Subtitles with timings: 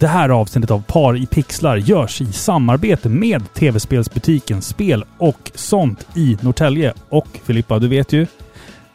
[0.00, 6.06] Det här avsnittet av Par i pixlar görs i samarbete med tv-spelsbutiken Spel och sånt
[6.14, 6.92] i Norrtälje.
[7.08, 8.26] Och Filippa, du vet ju,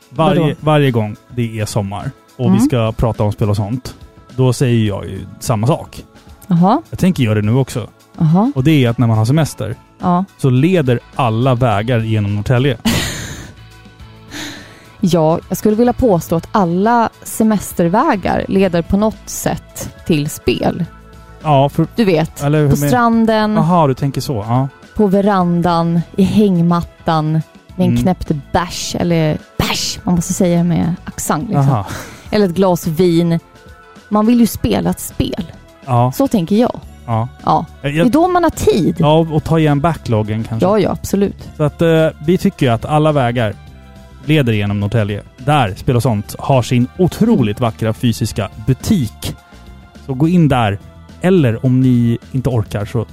[0.09, 2.57] varje, varje gång det är sommar och Mm.
[2.59, 3.95] vi ska prata om spel och sånt,
[4.35, 6.03] då säger jag ju samma sak.
[6.47, 7.87] Jaha, Jag tänker göra det nu också.
[8.17, 10.25] jaha, Och det är att när man har semester ja.
[10.37, 12.77] så leder alla vägar genom Norrtälje.
[15.05, 20.85] Ja, jag skulle vilja påstå att alla semestervägar leder på något sätt till spel.
[21.43, 21.87] Ja, för...
[21.95, 24.33] Du vet, Eller på med- stranden, Jaha, du tänker så.
[24.47, 24.67] Ja.
[24.95, 27.41] på verandan, i hängmattan, med
[27.85, 28.01] en Mm.
[28.01, 31.83] knäppt bärs, eller bärs, man måste säga med accent liksom.
[32.31, 33.39] Eller ett glas vin.
[34.09, 35.51] Man vill ju spela ett spel.
[35.85, 36.11] Ja.
[36.15, 36.79] Så tänker jag.
[37.05, 37.27] Ja.
[37.43, 38.95] Ja, det är då man har tid.
[38.99, 40.67] ja, och ta igen backloggen kanske.
[40.67, 41.49] Ja, ja, absolut.
[41.57, 43.55] Så att eh, vi tycker att alla vägar
[44.25, 45.23] leder genom Norrtälje.
[45.37, 49.35] Där Spel och sånt har sin otroligt vackra fysiska butik.
[50.05, 50.79] Så gå in där.
[51.21, 53.05] Eller om ni inte orkar så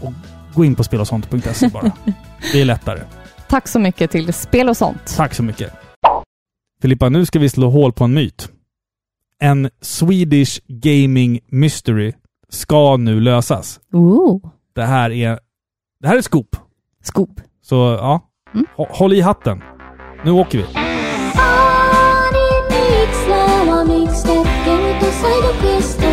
[0.54, 1.92] gå in på spelosont.se bara.
[2.52, 3.00] Det är lättare.
[3.48, 5.14] Tack så mycket till Spel och sånt.
[5.16, 5.72] Tack så mycket.
[6.82, 8.48] Filippa, nu ska vi slå hål på en myt.
[9.42, 12.12] En Swedish Gaming Mystery
[12.48, 13.80] ska nu lösas.
[13.92, 14.50] Ooh.
[14.74, 15.38] Det här är...
[16.00, 16.56] Det här är scoop.
[17.02, 17.40] Scoop.
[17.62, 18.66] Så ja, Mm.
[18.76, 19.62] hå- håll i hatten.
[20.24, 20.89] Nu åker vi.
[25.20, 26.08] サイドクエストの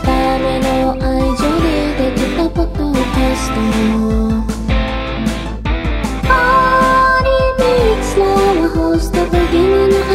[0.00, 3.54] ための愛情でできたポッドキャスト
[6.26, 6.28] パ
[7.22, 7.30] リ
[7.62, 8.28] ミックスラー
[8.62, 10.09] はホストとゲームの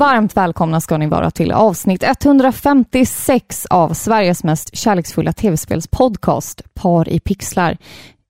[0.00, 7.20] Varmt välkomna ska ni vara till avsnitt 156 av Sveriges mest kärleksfulla tv-spelspodcast Par i
[7.20, 7.76] pixlar.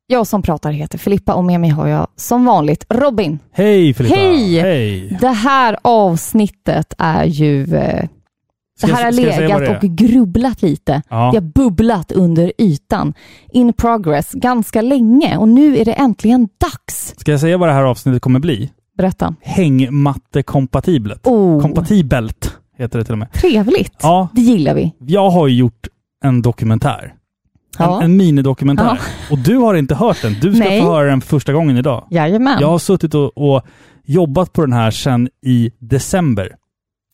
[0.07, 3.39] Jag som pratar heter Filippa och med mig har jag som vanligt Robin.
[3.53, 4.17] Hej Filippa!
[4.17, 4.61] Hej!
[4.61, 5.19] Hej!
[5.21, 7.63] Det här avsnittet är ju...
[7.63, 8.09] Eh,
[8.81, 11.03] det här har legat och grubblat lite.
[11.09, 11.31] Ja.
[11.33, 13.15] Det har bubblat under ytan.
[13.53, 17.15] In progress ganska länge och nu är det äntligen dags.
[17.17, 18.71] Ska jag säga vad det här avsnittet kommer bli?
[19.01, 19.35] Berätta.
[19.41, 21.27] Hängmattekompatibelt.
[21.27, 23.33] Oh, Kompatibelt heter det till och med.
[23.33, 23.93] trevligt.
[24.03, 24.93] Ja, Det gillar vi.
[24.99, 25.89] jag har ju gjort
[26.25, 27.15] en dokumentär.
[27.79, 27.97] Ja.
[27.99, 28.85] En, en minidokumentär.
[28.85, 28.97] Ja.
[29.31, 30.33] Och du har inte hört den.
[30.41, 30.81] Du ska Nej.
[30.83, 32.07] få höra den för första gången idag.
[32.11, 32.59] Jajamän.
[32.61, 33.63] Jag har suttit och, och
[34.05, 36.55] jobbat på den här sedan i december.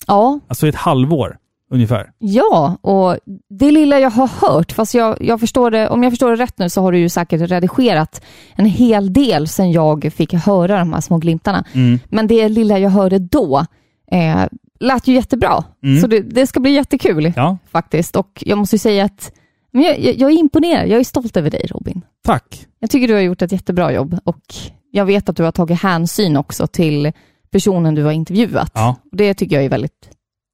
[0.07, 1.37] Ja, Alltså ett halvår
[1.71, 2.10] ungefär.
[2.19, 3.16] Ja, och
[3.50, 6.59] det lilla jag har hört, fast jag, jag förstår det, om jag förstår det rätt
[6.59, 8.22] nu så har du ju säkert redigerat
[8.54, 11.65] en hel del sedan jag fick höra de här små glimtarna.
[11.72, 11.99] Mm.
[12.09, 13.66] Men det lilla jag hörde då
[14.12, 14.44] eh,
[14.81, 15.65] lät ju jättebra.
[15.84, 16.00] Mm.
[16.00, 18.16] Så det, det ska bli jättekul Ja, faktiskt.
[18.16, 19.32] Och jag måste ju säga att
[19.72, 20.88] men jag, jag, jag är imponerad.
[20.88, 22.03] Jag är stolt över dig Robin.
[22.25, 22.66] tack.
[22.81, 24.55] Jag tycker du har gjort ett jättebra jobb och
[24.91, 27.12] jag vet att du har tagit hänsyn också till
[27.50, 28.71] personen du har intervjuat.
[28.75, 30.10] Ja, Och det tycker jag är väldigt,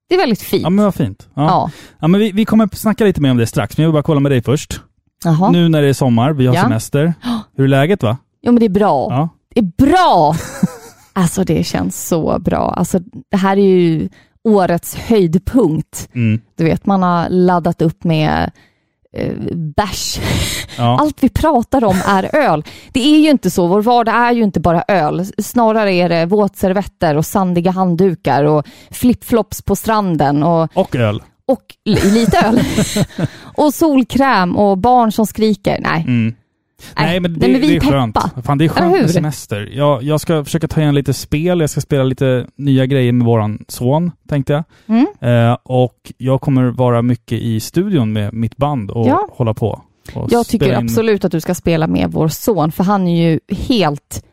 [0.09, 0.63] det är väldigt fint.
[0.63, 1.29] ja men vad fint.
[1.35, 1.43] Ja.
[1.43, 1.71] ja.
[1.99, 4.03] Ja, men vi, vi kommer snacka lite mer om det strax, men jag vill bara
[4.03, 4.81] kolla med dig först.
[5.25, 5.51] Jaha.
[5.51, 6.63] Nu när det är sommar, vi har Ja.
[6.63, 7.15] semester.
[7.57, 8.17] Hur är läget va?
[8.43, 9.07] Jo men det är bra.
[9.11, 9.29] Ja.
[9.55, 10.35] Det är bra!
[11.13, 12.75] alltså det känns så bra.
[12.77, 12.99] Alltså
[13.31, 14.09] det här är ju
[14.45, 16.09] årets höjdpunkt.
[16.15, 16.41] Mm.
[16.57, 18.51] Du vet, man har laddat upp med
[19.13, 19.33] eh,
[19.77, 20.19] bärs.
[20.79, 20.99] ja.
[21.01, 22.65] Allt vi pratar om är öl.
[22.93, 25.27] Det är ju inte så, vår vardag är ju inte bara öl.
[25.39, 31.23] Snarare är det våtservetter och sandiga handdukar och flipflops på stranden och, Och öl.
[31.47, 32.61] och li- lite öl.
[33.57, 35.79] och solkräm och barn som skriker.
[35.81, 36.35] Nej, Mm.
[36.97, 38.15] Nej, men det, nej, men vi det är skönt.
[38.15, 38.43] peppa.
[38.43, 39.71] Fan, det är skönt med semester.
[39.73, 43.27] Jag, jag ska försöka ta igen lite spel, jag ska spela lite nya grejer med
[43.27, 44.65] våran son, tänkte jag.
[44.87, 45.07] Mm.
[45.51, 49.29] Eh, och jag kommer vara mycket i studion med mitt band och Ja.
[49.33, 49.83] hålla på.
[50.15, 53.31] Och Jag tycker in- absolut att du ska spela med vår son, för han är
[53.31, 54.25] ju helt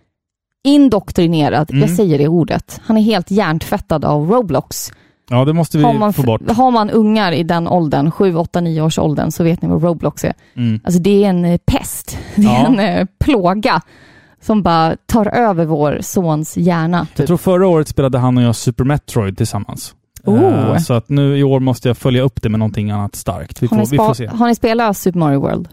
[0.63, 1.71] indoktrinerad.
[1.71, 1.81] Mm.
[1.81, 2.81] Jag säger det ordet.
[2.85, 4.91] Han är helt hjärntvättad av Roblox.
[5.29, 6.51] Ja, det måste vi Har man, få bort.
[6.51, 9.83] har man ungar i den åldern, 7, 8, 9 års åldern, så vet ni vad
[9.83, 10.33] Roblox är.
[10.55, 10.79] Mm.
[10.83, 12.17] Alltså det är en eh, pest.
[12.35, 12.65] Det är Ja.
[12.67, 13.81] en eh, plåga
[14.41, 16.97] som bara tar över vår sons hjärna.
[17.09, 17.27] Jag Typ.
[17.27, 19.95] tror förra året spelade han och jag Super Metroid tillsammans.
[20.25, 20.77] Oh.
[20.77, 23.61] Så att nu i år måste jag följa upp det med någonting annat starkt.
[23.63, 24.27] Vi Har, får, ni vi får se.
[24.27, 25.67] har ni spelat Super Mario World?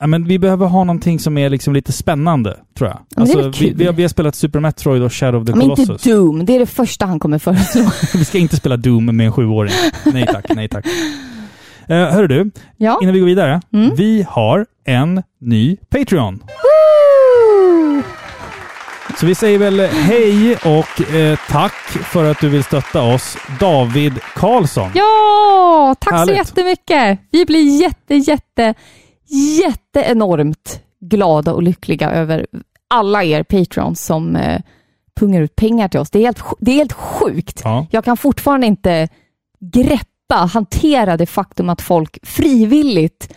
[0.00, 2.98] Ja, men vi behöver ha någonting som är liksom lite spännande, tror jag.
[3.16, 5.62] men Alltså, vi, vi, har, vi har spelat Super Metroid och Shadow of the Men
[5.62, 6.12] inte Colossus.
[6.12, 7.90] Doom, det är det första han kommer föreslå.
[8.18, 9.72] vi ska inte spela Doom med en sjuåring.
[10.12, 10.86] Nej tack, nej tack.
[11.90, 12.98] Uh, hörru du, ja.
[13.02, 13.60] innan vi går vidare.
[13.72, 13.94] Mm.
[13.94, 16.34] Vi har en ny Patreon.
[16.34, 18.02] Woo!
[19.18, 24.12] Så vi säger väl hej och eh, tack för att du vill stötta oss, David
[24.34, 24.90] Karlsson.
[24.94, 26.28] Ja, tack Härligt.
[26.28, 27.18] så jättemycket.
[27.30, 28.74] Vi blir jätte, jätte,
[29.30, 32.46] jätte enormt glada och lyckliga över
[32.88, 34.60] alla er patrons som eh,
[35.16, 36.10] pungar ut pengar till oss.
[36.10, 37.60] Det är helt, det är helt sjukt.
[37.64, 37.86] Ja.
[37.90, 39.08] Jag kan fortfarande inte
[39.60, 43.34] greppa, hantera det faktum att folk frivilligt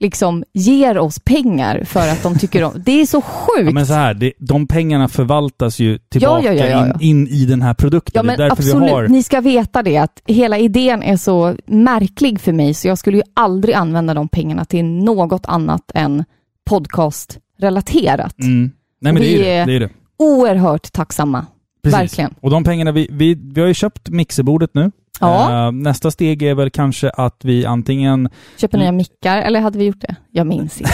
[0.00, 2.72] liksom ger oss pengar för att de tycker om...
[2.76, 3.66] Det är så sjukt.
[3.66, 6.86] Ja, men så här, det, de pengarna förvaltas ju tillbaka Ja, ja.
[7.00, 8.12] In, in i den här produkten.
[8.14, 8.88] Ja, det men är därför absolut.
[8.88, 9.08] vi har...
[9.08, 13.16] Ni ska veta det att hela idén är så märklig för mig så jag skulle
[13.16, 16.24] ju aldrig använda de pengarna till något annat än
[16.70, 18.38] podcastrelaterat.
[18.40, 18.70] Mm.
[19.00, 19.90] Nej men Och det är, vi det, det är det.
[20.18, 21.46] Oerhört tacksamma.
[21.82, 22.00] Precis.
[22.00, 22.34] Verkligen.
[22.40, 24.90] Och de pengarna, vi, vi, vi har ju köpt mixerbordet nu.
[25.20, 25.66] Ja.
[25.66, 28.28] Eh, nästa steg är väl kanske att vi antingen...
[28.56, 28.84] Köper Mm.
[28.84, 30.16] nya mickar, eller hade vi gjort det?
[30.30, 30.92] Jag minns inte.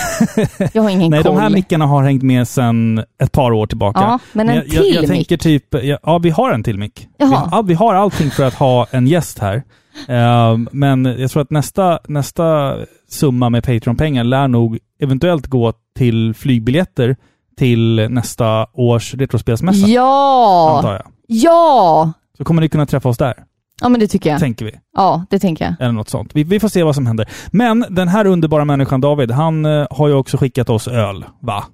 [0.73, 1.35] Jag har ingen Nej, koll.
[1.35, 4.01] de här mickarna har hängt med sedan ett par år tillbaka.
[4.01, 5.11] Ja, men en jag, till jag, jag mick.
[5.11, 7.09] tänker typ, ja, ja vi har en till mick.
[7.19, 7.27] Vi,
[7.65, 9.63] vi har allting för att ha en gäst här.
[10.09, 12.77] Eh, men jag tror att nästa, nästa
[13.09, 17.17] summa med Patreon-pengar lär nog eventuellt gå till flygbiljetter
[17.59, 20.75] till nästa års Retrospelsmässa, Ja!
[20.77, 21.03] antar jag.
[21.27, 22.13] Ja!
[22.39, 23.35] Så kommer ni kunna träffa oss där,
[23.81, 24.41] Ja, men det tycker jag.
[24.41, 24.73] tänker vi.
[24.97, 25.75] Ja, det tänker jag.
[25.81, 26.31] Eller något sånt.
[26.35, 27.29] Vi, vi får se vad som händer.
[27.51, 31.65] Men den här underbara människan David, han eh, har ju också skickat oss öl, va?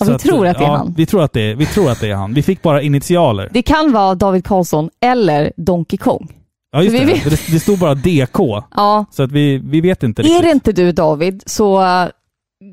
[0.00, 0.94] Ja, Så vi tror att det är ja, han.
[0.96, 2.34] Vi tror att det är, vi tror att det är han.
[2.34, 3.48] Vi fick bara initialer.
[3.52, 6.32] Det kan vara David Karlsson eller Donkey Kong.
[6.72, 7.04] Ja, just vi det.
[7.06, 8.38] vet- Det, det stod bara DK.
[8.76, 10.42] Ja, Så att vi, vi vet inte är riktigt.
[10.42, 12.08] det inte du David, så uh,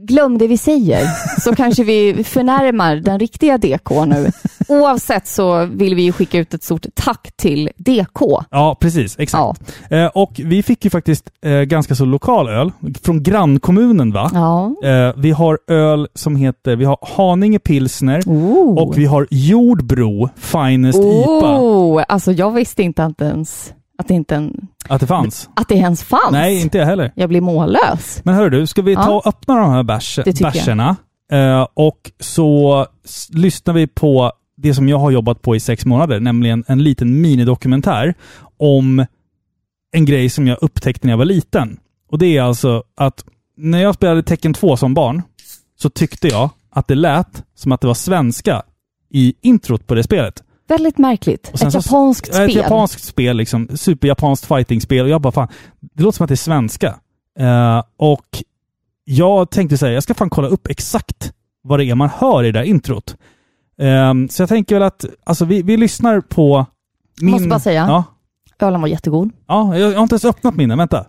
[0.08, 1.06] glöm det vi säger.
[1.42, 4.32] Så kanske vi förnärmar den riktiga DK nu.
[4.68, 8.22] Oavsett så vill vi ju skicka ut ett stort tack till DK.
[8.52, 9.20] Ja, precis.
[9.20, 9.62] Exakt.
[9.90, 12.72] Eh, och vi fick ju faktiskt eh, ganska så lokal öl
[13.04, 14.32] från grannkommunen, va?
[14.34, 14.76] Ja.
[14.90, 18.78] Eh, vi har öl som heter, vi har Haninge pilsner Oh.
[18.78, 21.60] och vi har Jordbro Finest IPA.
[21.60, 25.50] oh, alltså jag visste inte att, ens, att, det inte en, Att det fanns.
[25.56, 26.32] att det ens fanns.
[26.32, 27.12] Nej, inte jag heller.
[27.16, 28.22] Jag blir mållös.
[28.24, 30.96] Men hör du, ska vi ta och öppna de här bärs, bärserna?
[31.32, 32.86] Eh, och så
[33.34, 37.22] lyssnar vi på det som jag har jobbat på i sex månader, nämligen en liten
[37.22, 38.14] minidokumentär
[38.58, 39.06] om
[39.92, 41.80] en grej som jag upptäckte när jag var liten.
[42.12, 43.26] Och det är alltså att
[43.58, 45.22] när jag spelade Tecken 2 som barn
[45.80, 48.64] så tyckte jag att det lät som att det var svenska
[49.12, 50.44] i introt på det spelet.
[50.68, 51.50] Väldigt märkligt.
[51.54, 52.50] Och sen Ett så- japanskt Ja, spel.
[52.50, 53.68] Ett japanskt spel, liksom.
[53.76, 55.04] Superjapanskt fightingspel.
[55.04, 55.48] Och jag bara, fan,
[55.80, 56.96] det låter som att det är svenska.
[57.40, 58.44] Eh, och
[59.04, 61.34] jag tänkte säga, jag ska fan kolla upp exakt
[61.64, 63.18] vad det är man hör i det där introt.
[63.82, 66.66] Ehm, så jag tänker väl att, alltså vi, vi lyssnar på
[67.22, 67.32] min...
[67.32, 67.86] Måste bara säga.
[67.88, 68.04] Ja,
[68.68, 69.30] Ölen var jättegod.
[69.48, 71.06] ja, jag har inte ens öppnat mina, vänta.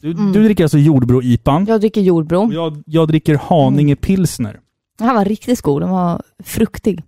[0.00, 0.32] Du, Mm.
[0.32, 1.64] du dricker alltså Jordbro-IPan.
[1.68, 2.52] Jag dricker jordbro.
[2.52, 4.60] Jag, jag dricker Haninge pilsner.
[4.98, 5.82] Den här var riktigt god.
[5.82, 7.02] Den var fruktig.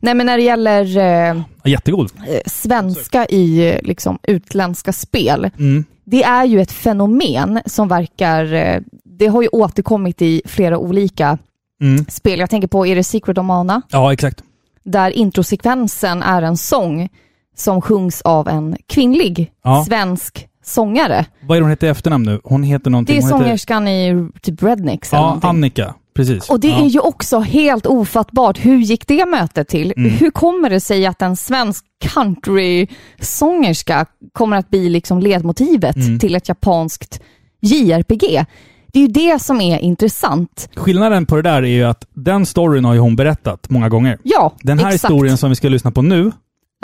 [0.00, 2.10] Nej, men när det gäller eh, Jättegod.
[2.28, 5.84] eh, svenska i liksom, utländska spel, Mm.
[6.04, 8.52] det är ju ett fenomen som verkar...
[8.52, 11.38] Eh, det har ju återkommit i flera olika
[11.82, 12.04] Mm.
[12.08, 12.38] spel.
[12.40, 13.82] Jag tänker på, är det Secret of Mana?
[13.90, 14.42] Ja, exakt.
[14.84, 17.08] Där introsekvensen är en sång
[17.56, 19.84] som sjungs av en kvinnlig Ja.
[19.88, 21.26] svensk sångare.
[21.40, 22.40] Vad är det hon heter i efternamn nu?
[22.44, 23.14] Hon heter någonting...
[23.16, 25.48] Det är hon heter, sångerskan i typ eller Ja, någonting.
[25.50, 25.94] Annika.
[26.14, 26.50] Precis.
[26.50, 26.84] Och det ja.
[26.84, 28.58] är ju också helt ofattbart.
[28.64, 29.92] Hur gick det mötet till?
[29.96, 30.10] Mm.
[30.10, 36.18] Hur kommer det sig att en svensk country-sångerska kommer att bli liksom ledmotivet Mm.
[36.18, 37.20] till ett japanskt
[37.60, 38.44] JRPG?
[38.92, 40.68] Det är ju det som är intressant.
[40.76, 44.18] Skillnaden på det där är ju att den storyn har ju hon berättat många gånger.
[44.22, 45.04] Ja, Den här exakt.
[45.04, 46.32] historien som vi ska lyssna på nu,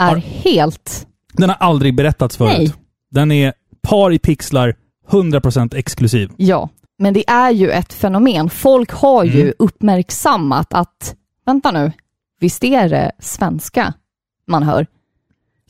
[0.01, 1.07] är har- helt...
[1.33, 2.53] den har aldrig berättats förut.
[2.57, 2.73] Nej.
[3.11, 4.75] Den är par i pixlar,
[5.09, 6.31] 100% exklusiv.
[6.37, 8.49] Ja, men det är ju ett fenomen.
[8.49, 9.53] Folk har ju Mm.
[9.59, 11.91] uppmärksammat att, vänta nu,
[12.39, 13.93] visst är det svenska
[14.47, 14.87] man hör?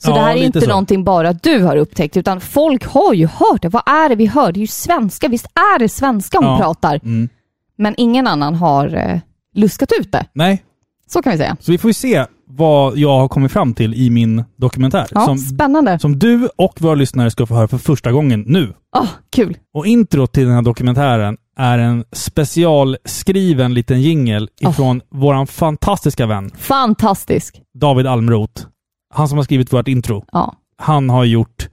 [0.02, 0.68] Så Ja, det här är inte så.
[0.68, 3.68] någonting bara du har upptäckt, utan folk har ju hört det.
[3.68, 4.52] Vad är det vi hör?
[4.52, 5.28] Det är ju svenska.
[5.28, 6.58] Visst är det svenska hon Ja.
[6.58, 7.00] pratar?
[7.04, 7.28] Mm.
[7.76, 9.18] Men ingen annan har eh,
[9.54, 10.26] luskat ut det.
[10.32, 10.64] Nej,
[11.06, 11.56] Så kan vi säga.
[11.60, 15.06] så vi får ju se vad jag har kommit fram till i min dokumentär.
[15.10, 15.98] Ja, som, spännande.
[15.98, 18.72] som du och våra lyssnare ska få höra för första gången nu.
[18.96, 19.56] Åh, kul.
[19.74, 24.70] Och introt till den här dokumentären är en specialskriven liten jingel Oh.
[24.70, 27.62] ifrån våran fantastiska vän Fantastisk.
[27.78, 28.66] David Almroth.
[29.14, 30.24] Han som har skrivit vårt intro.
[30.32, 30.54] Ja.
[30.76, 31.68] Han har gjort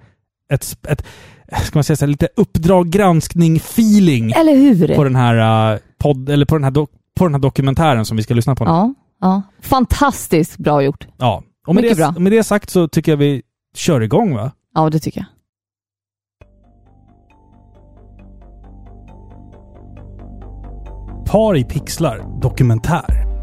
[0.53, 1.05] ett, ett
[1.63, 4.95] ska man säga så här, lite uppdrag granskning-feeling Eller hur?
[4.95, 8.17] på den här uh, podd, eller på den här, do, på den här dokumentären som
[8.17, 8.63] vi ska lyssna på.
[8.63, 8.93] Ja,
[9.25, 9.41] ja.
[9.61, 11.07] Fantastiskt bra gjort.
[11.17, 11.43] Ja.
[11.67, 12.19] Och med Mycket det, bra.
[12.19, 13.41] med det sagt så tycker jag vi
[13.75, 14.51] kör igång va?
[14.73, 15.27] Ja, det tycker jag.
[21.31, 23.34] Par i pixlar dokumentär.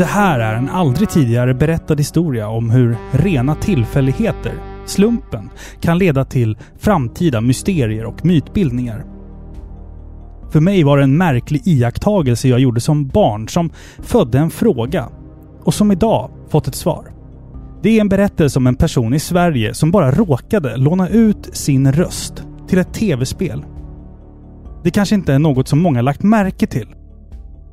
[0.00, 4.52] Det här är en aldrig tidigare berättad historia om hur rena tillfälligheter,
[4.86, 9.04] slumpen, kan leda till framtida mysterier och mytbildningar.
[10.50, 15.08] För mig var det en märklig iakttagelse jag gjorde som barn som födde en fråga
[15.64, 17.12] och som idag fått ett svar.
[17.82, 21.92] Det är en berättelse om en person i Sverige som bara råkade låna ut sin
[21.92, 23.64] röst till ett tv-spel.
[24.84, 26.94] Det kanske inte är något som många lagt märke till.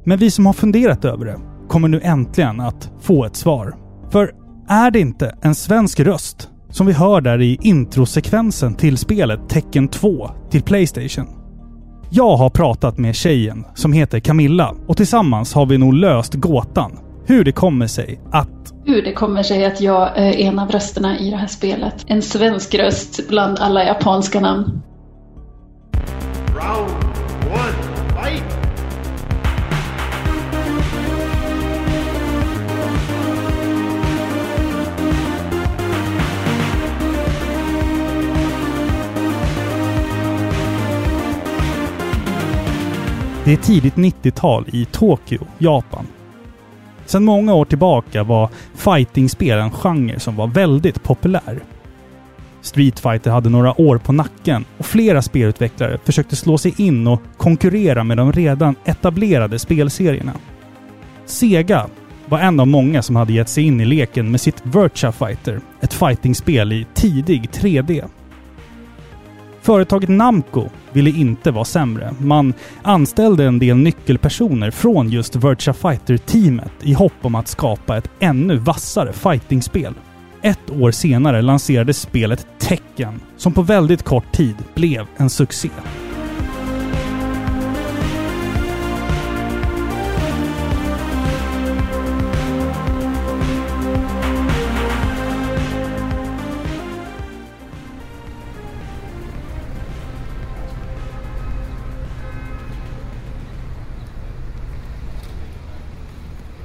[0.04, 3.76] Men vi som har funderat över det kommer nu äntligen att få ett svar.
[4.12, 4.32] För
[4.70, 9.88] är det inte en svensk röst som vi hör där i introsekvensen till spelet Tekken
[9.88, 11.28] 2 till Playstation?
[12.10, 17.00] Jag har pratat med tjejen som heter Camilla och tillsammans har vi nog löst gåtan
[17.26, 18.50] hur det kommer sig att
[18.86, 22.06] hur det kommer sig att jag är en av rösterna i det här spelet.
[22.08, 24.82] En svensk röst bland alla japanska namn.
[26.56, 27.04] Round
[27.54, 28.57] one, fight!
[43.48, 46.08] Det är tidigt 90-tal i Tokyo, Japan.
[47.06, 51.60] Sedan många år tillbaka var fightingspel en genre som var väldigt populär.
[52.62, 57.22] Street Fighter hade några år på nacken och flera spelutvecklare försökte slå sig in och
[57.38, 60.34] konkurrera med de redan etablerade spelserierna.
[61.25, 61.88] Sega
[62.25, 65.62] var en av många som hade gett sig in i leken med sitt Virtua Fighter,
[65.82, 68.04] ett fightingspel i tidig 3D.
[69.68, 72.14] Företaget Namco ville inte vara sämre.
[72.20, 78.10] Man anställde en del nyckelpersoner från just Virtua Fighter-teamet i hopp om att skapa ett
[78.20, 79.94] ännu vassare fightingspel.
[80.42, 85.70] Ett år senare lanserades spelet Tekken, som på väldigt kort tid blev en succé.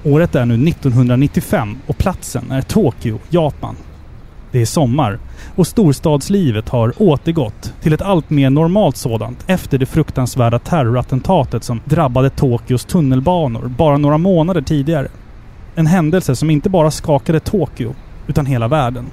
[0.04, 3.76] Året är nu 1995 och platsen är Tokyo, Japan.
[4.50, 5.18] Det är sommar
[5.56, 11.80] och storstadslivet har återgått till ett allt mer normalt sådant efter det fruktansvärda terrorattentatet som
[11.85, 15.09] drabbade Tokyos tunnelbanor bara några månader tidigare.
[15.75, 17.94] En händelse som inte bara skakade Tokyo,
[18.26, 19.06] utan hela världen.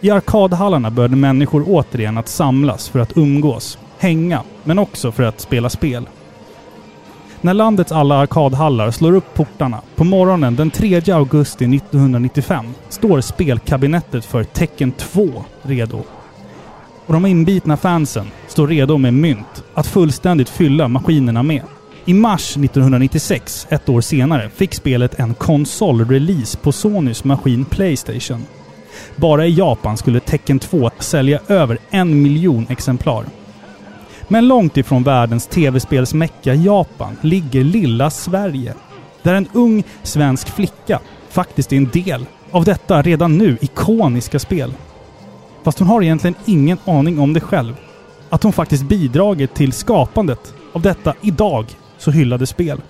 [0.00, 5.40] I arkadhallarna började människor återigen att samlas för att umgås, hänga, men också för att
[5.40, 6.06] spela spel.
[7.42, 14.24] När landets alla arkadhallar slår upp portarna på morgonen den 3 augusti 1995 står spelkabinettet
[14.24, 16.02] för Tecken 2 redo.
[17.06, 21.62] Och de inbitna fansen står redo med mynt att fullständigt fylla maskinerna med.
[22.04, 28.46] I mars 1996, ett år senare, fick spelet en konsolrelease på Sonys maskin Playstation.
[29.16, 33.24] Bara i Japan skulle Tecken 2 sälja över en miljon exemplar.
[34.32, 38.74] Men långt ifrån världens tv-spelsmecka Japan ligger lilla Sverige.
[39.22, 44.74] Där en ung svensk flicka faktiskt är en del av detta redan nu ikoniska spel.
[45.62, 47.74] Fast hon har egentligen ingen aning om det själv.
[48.28, 51.66] Att hon faktiskt bidragit till skapandet av detta idag
[51.98, 52.80] så hyllade spel.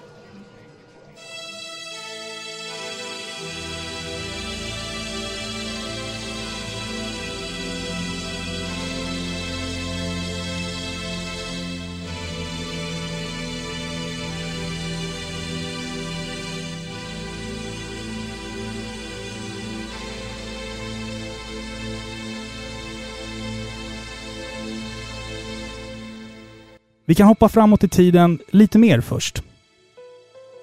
[27.10, 29.42] Vi kan hoppa framåt i tiden lite mer först.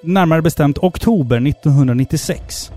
[0.03, 2.71] Närmare bestämt oktober 1996.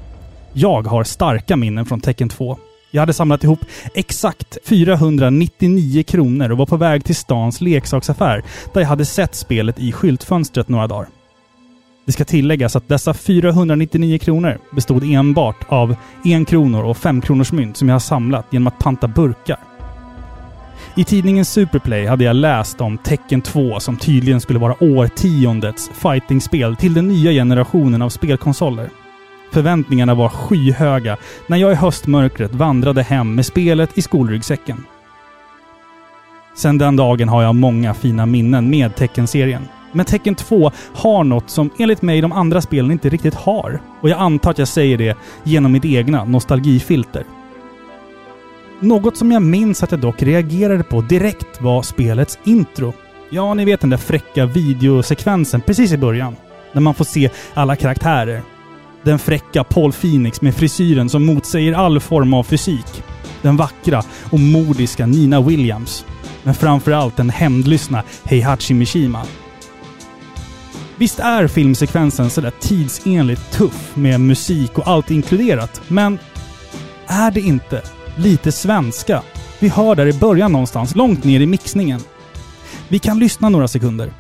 [0.53, 2.59] Jag har starka minnen från Tecken 2.
[2.91, 3.59] Jag hade samlat ihop
[3.95, 9.79] exakt 499 kronor och var på väg till stans leksaksaffär där jag hade sett spelet
[9.79, 11.09] i skyltfönstret några dagar.
[12.07, 17.53] Det ska tilläggas att dessa 499 kronor bestod enbart av 1 kronor och 5 kronors
[17.53, 19.70] mynt som jag har samlat genom att panta burkar.
[20.95, 26.77] I tidningen Superplay hade jag läst om Tecken 2 som tydligen skulle vara årtiondets fightingspel
[26.77, 28.91] till den nya generationen av spelkonsoler.
[29.53, 34.85] Förväntningarna var skyhöga när jag i höstmörkret vandrade hem med spelet i skolryggsäcken.
[36.57, 39.69] Sedan den dagen har jag många fina minnen med Tekken-serien.
[39.93, 43.81] Men Tekken 2 har något som enligt mig de andra spelen inte riktigt har.
[44.01, 47.25] Och jag antar att jag säger det genom mitt egna nostalgifilter.
[48.83, 52.93] Något som jag minns att jag dock reagerade på direkt var spelets intro.
[53.31, 56.37] Ja, ni vet den där fräcka videosekvensen precis i början.
[56.73, 58.43] När man får se alla karaktärer.
[59.03, 63.03] Den fräcka Paul Phoenix med frisyren som motsäger all form av fysik.
[63.43, 66.05] Den vackra och modiska Nina Williams.
[66.43, 69.23] Men framförallt den hämndlystna Heihachi Mishima.
[70.97, 76.19] Visst är filmsekvensen sådär tidsenligt tuff med musik och allt inkluderat, men
[77.07, 77.83] är det inte
[78.21, 79.23] lite svenska?
[79.59, 82.01] Vi hör där i början någonstans, långt ner i mixningen.
[82.89, 84.13] Vi kan lyssna några sekunder.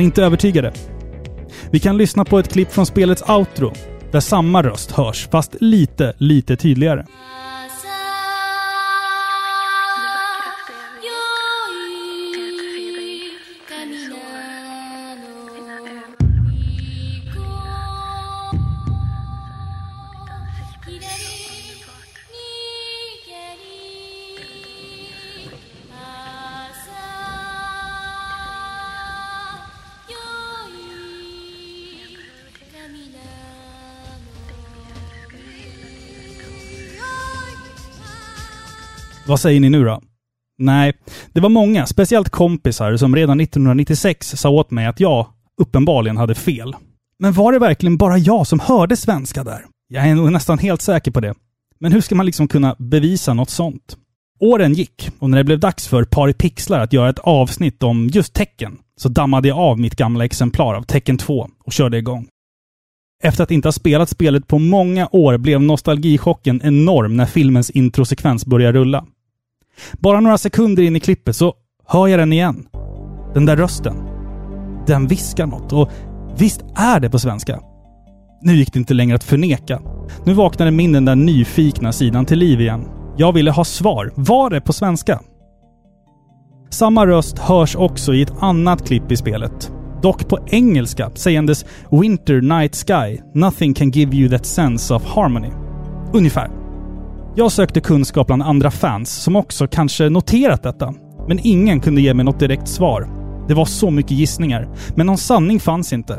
[0.00, 0.72] Men inte övertygade?
[1.70, 3.72] Vi kan lyssna på ett klipp från spelets outro,
[4.12, 7.04] där samma röst hörs, fast lite, lite tydligare.
[39.30, 40.00] Vad säger ni nu då?
[40.58, 40.92] Nej,
[41.32, 45.26] det var många, speciellt kompisar, som redan 1996 sa åt mig att jag
[45.60, 46.76] uppenbarligen hade fel.
[47.18, 49.64] Men var det verkligen bara jag som hörde svenska där?
[49.88, 51.34] Jag är nog nästan helt säker på det.
[51.80, 53.96] Men hur ska man liksom kunna bevisa något sånt?
[54.40, 57.82] Åren gick och när det blev dags för Par i pixlar att göra ett avsnitt
[57.82, 61.98] om just tecken så dammade jag av mitt gamla exemplar av Tecken 2 och körde
[61.98, 62.28] igång.
[63.22, 68.46] Efter att inte ha spelat spelet på många år blev nostalgichocken enorm när filmens introsekvens
[68.46, 69.06] började rulla.
[69.92, 71.54] Bara några sekunder in i klippet så
[71.86, 72.66] hör jag den igen.
[73.34, 73.96] Den där rösten.
[74.86, 75.90] Den viskar något och
[76.38, 77.60] visst är det på svenska.
[78.42, 79.80] Nu gick det inte längre att förneka.
[80.24, 82.88] Nu vaknade min den där nyfikna sidan till liv igen.
[83.16, 84.12] Jag ville ha svar.
[84.14, 85.20] Var det på svenska?
[86.70, 89.72] Samma röst hörs också i ett annat klipp i spelet.
[90.02, 95.50] Dock på engelska sägandes “Winter Night Sky, nothing can give you that sense of harmony”.
[96.12, 96.59] Ungefär.
[97.36, 100.94] Jag sökte kunskap bland andra fans som också kanske noterat detta.
[101.28, 103.08] Men ingen kunde ge mig något direkt svar.
[103.48, 106.18] Det var så mycket gissningar, men någon sanning fanns inte.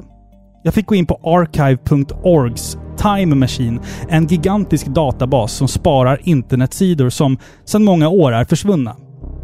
[0.64, 7.38] Jag fick gå in på archive.orgs Time Machine, en gigantisk databas som sparar internetsidor som
[7.66, 8.96] sedan många år är försvunna.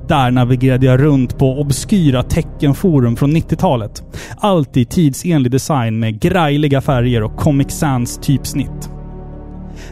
[0.07, 4.03] Där navigerade jag runt på obskyra teckenforum från 90-talet.
[4.37, 8.89] Allt i tidsenlig design med grejliga färger och Comic Sans typsnitt.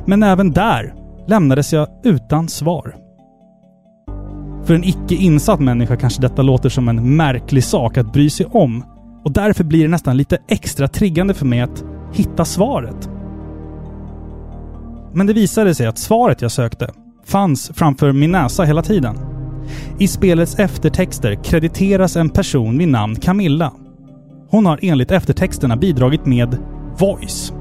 [0.06, 2.96] Men även där lämnades jag utan svar.
[4.66, 8.46] För en icke insatt människa kanske detta låter som en märklig sak att bry sig
[8.46, 8.84] om
[9.24, 11.84] och därför blir det nästan lite extra triggande för mig att
[12.14, 13.10] hitta svaret.
[15.14, 16.90] Men det visade sig att svaret jag sökte
[17.26, 19.16] fanns framför min näsa hela tiden.
[20.00, 23.72] I spelets eftertexter krediteras en person vid namn Camilla.
[24.50, 26.58] Hon har enligt eftertexterna bidragit med
[27.00, 27.54] Voice.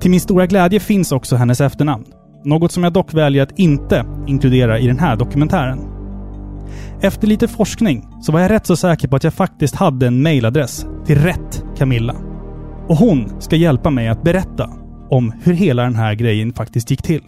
[0.00, 2.04] Till min stora glädje finns också hennes efternamn.
[2.44, 5.78] Något som jag dock väljer att inte inkludera i den här dokumentären.
[7.02, 10.22] Efter lite forskning så var jag rätt så säker på att jag faktiskt hade en
[10.22, 12.14] mailadress till rätt Camilla.
[12.88, 14.70] Och hon ska hjälpa mig att berätta
[15.10, 17.22] om hur hela den här grejen faktiskt gick till.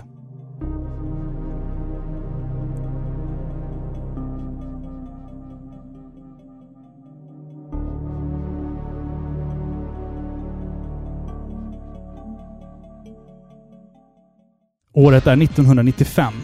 [14.95, 16.35] Året är 1995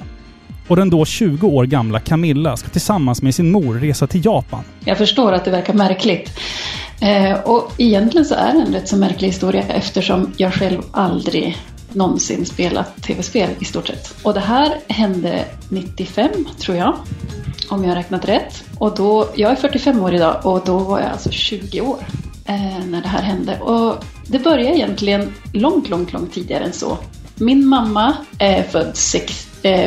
[0.68, 4.64] och den då 20 år gamla Camilla ska tillsammans med sin mor resa till Japan.
[4.84, 6.38] Jag förstår att det verkar märkligt.
[7.00, 11.56] Eh, och egentligen så är det en rätt så märklig historia eftersom jag själv aldrig
[11.92, 14.14] någonsin spelat tv-spel i stort sett.
[14.22, 16.96] Och det här hände 95 tror jag,
[17.68, 18.64] om jag har räknat rätt.
[18.78, 21.98] Och då, jag är 45 år idag och då var jag alltså 20 år
[22.46, 23.58] eh, när det här hände.
[23.60, 26.98] Och det började egentligen långt, långt, långt tidigare än så.
[27.38, 28.98] Min mamma är född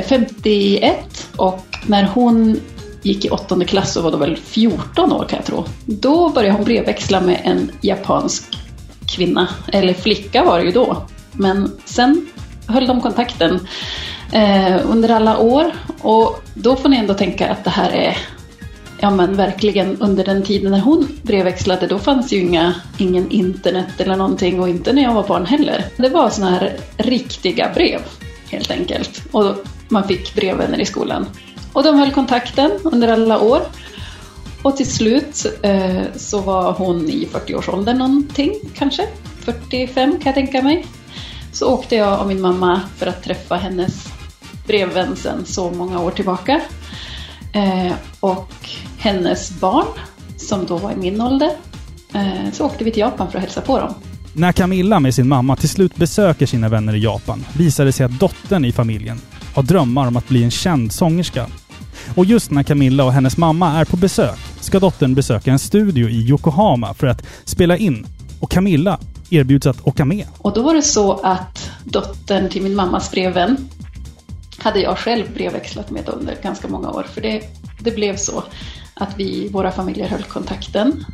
[0.07, 2.59] 51 eh, och när hon
[3.01, 5.65] gick i åttonde klass så var då väl 14 år kan jag tro.
[5.85, 8.57] Då började hon brevväxla med en japansk
[9.15, 10.97] kvinna, eller flicka var det ju då.
[11.31, 12.27] Men sen
[12.67, 13.67] höll de kontakten
[14.31, 18.17] eh, under alla år och då får ni ändå tänka att det här är
[19.03, 24.01] Ja men verkligen under den tiden när hon brevväxlade då fanns ju inga, ingen internet
[24.01, 25.85] eller någonting och inte när jag var barn heller.
[25.97, 28.01] Det var såna här riktiga brev
[28.49, 29.21] helt enkelt.
[29.31, 29.55] Och
[29.89, 31.25] man fick brevvänner i skolan.
[31.73, 33.61] Och de höll kontakten under alla år.
[34.63, 39.07] Och till slut eh, så var hon i 40-årsåldern någonting kanske.
[39.39, 40.85] 45 kan jag tänka mig.
[41.53, 44.07] Så åkte jag och min mamma för att träffa hennes
[44.67, 46.61] brevvän sen så många år tillbaka.
[47.53, 48.53] Eh, och
[49.01, 49.87] hennes barn,
[50.37, 51.51] som då var i min ålder,
[52.13, 53.93] eh, så åkte vi till Japan för att hälsa på dem.
[54.33, 58.05] När Camilla med sin mamma till slut besöker sina vänner i Japan visar det sig
[58.05, 59.21] att dottern i familjen
[59.55, 61.47] har drömmar om att bli en känd sångerska.
[62.15, 66.09] Och just när Camilla och hennes mamma är på besök ska dottern besöka en studio
[66.09, 68.05] i Yokohama för att spela in.
[68.39, 70.25] Och Camilla erbjuds att åka med.
[70.37, 73.69] Och då var det så att dottern till min mammas brevvän
[74.57, 77.05] hade jag själv brevväxlat med under ganska många år.
[77.13, 77.41] För det,
[77.79, 78.43] det blev så
[79.01, 81.05] att vi, våra familjer höll kontakten.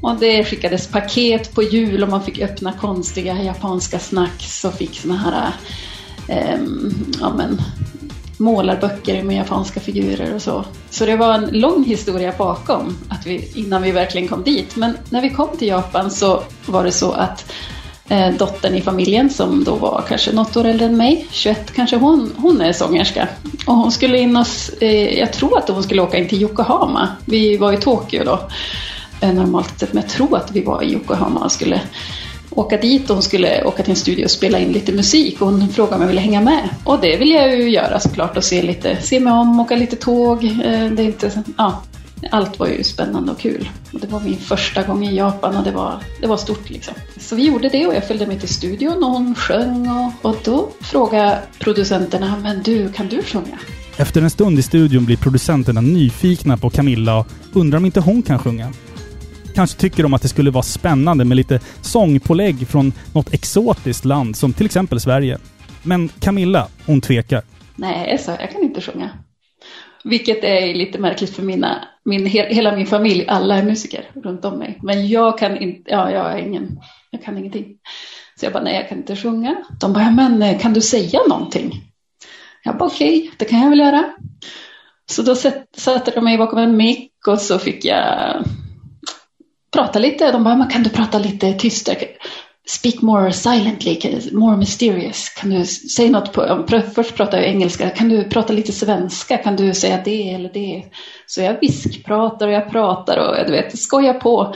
[0.00, 5.00] Och det skickades paket på jul och man fick öppna konstiga japanska snacks och fick
[5.00, 5.52] såna här
[6.28, 6.60] eh,
[7.20, 7.62] ja, men,
[8.38, 10.64] målarböcker med japanska figurer och så.
[10.90, 14.76] Så det var en lång historia bakom att vi, innan vi verkligen kom dit.
[14.76, 17.52] Men när vi kom till Japan så var det så att
[18.10, 21.96] Eh, dottern i familjen som då var kanske något år äldre än mig, 21 kanske
[21.96, 23.28] hon, hon är sångerska.
[23.66, 24.46] Och hon skulle in och,
[24.80, 27.08] eh, jag tror att hon skulle åka in till Yokohama.
[27.24, 28.40] Vi var i Tokyo då
[29.20, 31.80] eh, normalt sett, men jag tror att vi var i Yokohama och skulle
[32.50, 35.46] åka dit och hon skulle åka till en studio och spela in lite musik och
[35.46, 36.68] hon frågade om jag ville hänga med.
[36.84, 39.96] Och det vill jag ju göra såklart och se lite, se mig om, åka lite
[39.96, 40.44] tåg.
[40.44, 41.82] Eh, Det är inte, ja,
[42.30, 43.68] allt var ju spännande och kul.
[43.92, 46.94] Och det var min första gång i Japan och det var, det var stort liksom.
[47.16, 50.36] Så vi gjorde det och jag följde med till studion och hon sjöng och, och
[50.44, 53.58] då frågade producenterna, men du, kan du sjunga?
[53.96, 58.22] Efter en stund i studion blir producenterna nyfikna på Camilla och undrar om inte hon
[58.22, 58.72] kan sjunga.
[59.54, 64.36] Kanske tycker de att det skulle vara spännande med lite sångpålägg från något exotiskt land
[64.36, 65.38] som till exempel Sverige.
[65.82, 67.42] Men Camilla, hon tvekar.
[67.76, 69.10] Nej, så jag kan inte sjunga.
[70.04, 74.58] Vilket är lite märkligt för mina, min, hela min familj, alla är musiker runt om
[74.58, 74.78] mig.
[74.82, 76.80] Men jag kan inte, ja, jag är ingen,
[77.10, 77.76] jag kan ingenting.
[78.40, 79.56] Så jag bara, nej jag kan inte sjunga.
[79.80, 81.72] De bara, men eh, kan du säga någonting?
[82.64, 84.12] Jag bara, okej, okay, det kan jag väl göra.
[85.10, 85.34] Så då
[85.76, 88.44] satte de mig bakom en mick och så fick jag
[89.72, 90.32] prata lite.
[90.32, 92.08] De bara, men kan du prata lite tystare?
[92.68, 94.00] Speak more silently,
[94.32, 95.28] more mysterious.
[95.28, 99.36] Kan du säga något på, först pratar jag engelska, kan du prata lite svenska?
[99.36, 100.84] Kan du säga det eller det?
[101.26, 104.54] Så jag viskpratar och jag pratar och jag du vet, skojar på.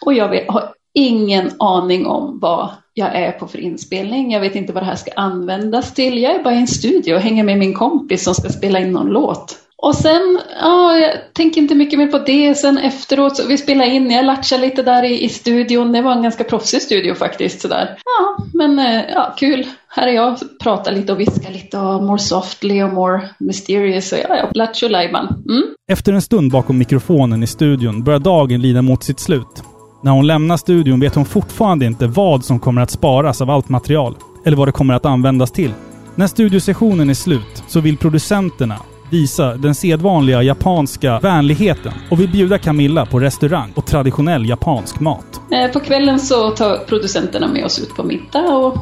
[0.00, 4.32] Och jag vet, har ingen aning om vad jag är på för inspelning.
[4.32, 6.22] Jag vet inte vad det här ska användas till.
[6.22, 8.92] Jag är bara i en studio och hänger med min kompis som ska spela in
[8.92, 9.65] någon låt.
[9.82, 12.54] Och sen, ja, jag tänker inte mycket mer på det.
[12.54, 15.92] Sen efteråt, så vi spelade in, jag latchade lite där i, i studion.
[15.92, 17.60] Det var en ganska proffsig studio faktiskt.
[17.60, 17.98] Sådär.
[18.04, 19.66] Ja, men eh, ja, kul.
[19.88, 24.12] Här är jag, pratar lite och viskar lite och more softly och more mysterious.
[24.12, 25.44] Och ja, ja, lattjo lajban.
[25.48, 25.62] Mm.
[25.88, 29.62] Efter en stund bakom mikrofonen i studion börjar dagen lida mot sitt slut.
[30.02, 33.68] När hon lämnar studion vet hon fortfarande inte vad som kommer att sparas av allt
[33.68, 34.14] material,
[34.46, 35.72] eller vad det kommer att användas till.
[36.14, 38.76] När studiosessionen är slut så vill producenterna
[39.10, 45.40] visa den sedvanliga japanska vänligheten och vill bjuda Camilla på restaurang och traditionell japansk mat.
[45.50, 48.78] Eh, på kvällen så tar producenterna med oss ut på middag och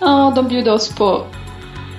[0.00, 1.22] ja, de bjuder oss på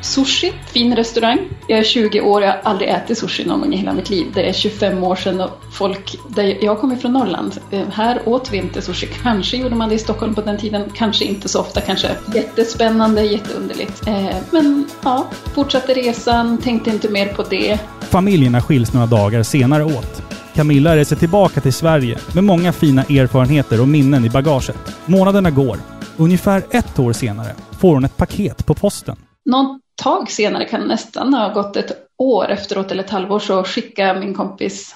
[0.02, 1.40] sushi, fin restaurang.
[1.68, 4.28] Jag är 20 år, jag har aldrig ätit sushi någon gång i hela mitt liv.
[4.34, 8.54] Det är 25 år sedan och folk, där jag kommer från Norrland, eh, här åt
[8.54, 9.08] vi inte sushi.
[9.24, 13.24] Kanske gjorde man det i Stockholm på den tiden, kanske inte så ofta, kanske jättespännande,
[13.24, 14.08] jätteunderligt.
[14.08, 17.80] Eh, Men ja, fortsatte resan, tänkte inte mer på det.
[18.02, 20.24] Familjerna skiljs några dagar senare åt.
[20.56, 24.78] Camilla reser tillbaka till Sverige med många fina erfarenheter och minnen i bagaget.
[25.06, 25.78] Månaderna går.
[26.18, 29.16] Ungefär ett år senare får hon ett paket på posten.
[29.46, 34.20] Någon tag senare, kan nästan ha gått ett år efteråt eller ett halvår, så skickade
[34.20, 34.96] min kompis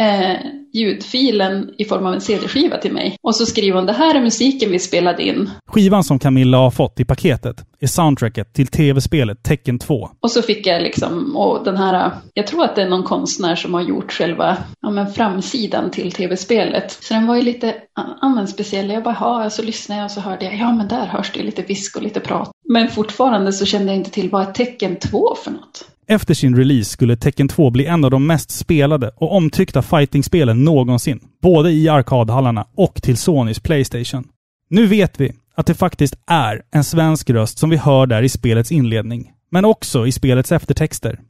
[0.00, 0.36] eh,
[0.72, 3.16] ljudfilen i form av en CD-skiva till mig.
[3.22, 5.50] Och så skriver hon, det här är musiken vi spelade in.
[5.66, 10.10] Skivan som Camilla har fått i paketet är soundtracket till tv-spelet Tecken 2.
[10.20, 13.54] Och så fick jag liksom, och den här, jag tror att det är någon konstnär
[13.56, 16.98] som har gjort själva ja, men framsidan till tv-spelet.
[17.02, 17.74] Så den var ju lite,
[18.20, 18.90] ja speciell.
[18.90, 21.42] Jag bara, ja, så lyssnade jag och så hörde jag, ja men där hörs det
[21.42, 22.50] lite visk och lite prat.
[22.68, 25.84] Men fortfarande så kände jag inte till vad är Tecken 2 för något.
[26.10, 30.64] Efter sin release skulle Tekken 2 bli en av de mest spelade och omtyckta fightingspelen
[30.64, 31.20] någonsin.
[31.42, 34.24] Både i arkadhallarna och till Sonys Playstation.
[34.70, 38.28] Nu vet vi att det faktiskt är en svensk röst som vi hör där i
[38.28, 39.32] spelets inledning.
[39.50, 41.20] Men också i spelets eftertexter.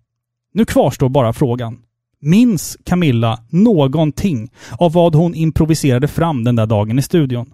[0.54, 1.78] Nu kvarstår bara frågan.
[2.20, 7.52] Minns Camilla någonting av vad hon improviserade fram den där dagen i studion?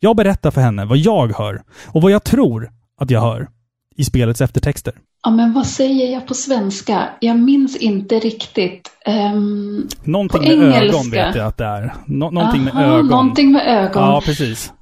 [0.00, 3.48] Jag berättar för henne vad jag hör och vad jag tror att jag hör
[3.96, 4.92] i spelets eftertexter.
[5.22, 7.08] Ja, men vad säger jag på svenska?
[7.20, 8.90] Jag minns inte riktigt.
[9.06, 11.26] Um, Någonting På med ögon engelska.
[11.26, 11.94] vet jag att det är.
[12.06, 13.06] Nå- någonting med aha, ögon.
[13.06, 14.02] Någonting med ögon.
[14.02, 14.72] Ja, precis.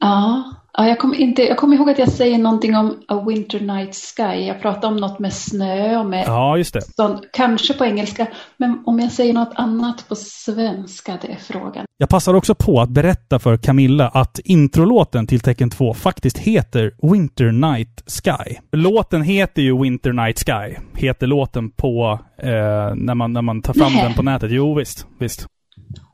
[0.00, 0.42] Ja,
[0.78, 3.94] ja jag kommer inte, jag kommer ihåg att jag säger någonting om A Winter Night
[3.94, 4.22] Sky.
[4.46, 6.80] Jag pratar om något med snö och med Ja, just det.
[6.96, 8.26] sånt, kanske på engelska.
[8.56, 11.84] Men om jag säger något annat på svenska, det är frågan.
[11.96, 16.92] Jag passar också på att berätta för Camilla att introlåten till Tekken 2 faktiskt heter
[17.12, 18.54] Winter Night Sky.
[18.72, 20.76] Låten heter ju Winter Night Sky.
[20.94, 22.48] Heter låten på eh,
[22.94, 24.02] när, man, när man tar fram Nej.
[24.04, 24.50] den på nätet.
[24.52, 25.06] Jo, visst.
[25.18, 25.46] visst.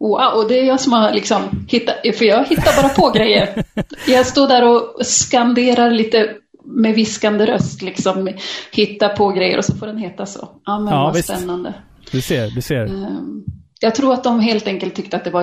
[0.00, 3.64] Wow, och det är jag som har liksom hittat, för jag hittar bara på grejer.
[4.08, 6.30] Jag står där och skanderar lite
[6.64, 8.28] med viskande röst, liksom
[8.72, 10.48] hittar på grejer och så får den heta så.
[10.64, 11.28] Ja, men Ja, vad visst.
[11.28, 11.74] spännande.
[12.10, 12.84] Du ser, du ser.
[12.84, 13.44] Ehm,
[13.80, 15.42] Jag tror att de helt enkelt tyckte att det var